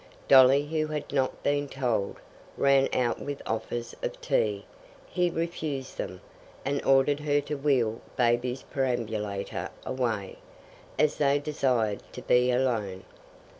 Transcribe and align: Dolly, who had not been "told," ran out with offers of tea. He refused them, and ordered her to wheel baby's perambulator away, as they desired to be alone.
Dolly, 0.27 0.65
who 0.65 0.87
had 0.87 1.13
not 1.13 1.43
been 1.43 1.69
"told," 1.69 2.15
ran 2.57 2.89
out 2.91 3.21
with 3.21 3.39
offers 3.45 3.95
of 4.01 4.19
tea. 4.19 4.65
He 5.05 5.29
refused 5.29 5.95
them, 5.99 6.21
and 6.65 6.83
ordered 6.83 7.19
her 7.19 7.39
to 7.41 7.55
wheel 7.55 8.01
baby's 8.15 8.63
perambulator 8.63 9.69
away, 9.85 10.37
as 10.97 11.17
they 11.17 11.37
desired 11.37 12.01
to 12.13 12.23
be 12.23 12.49
alone. 12.49 13.03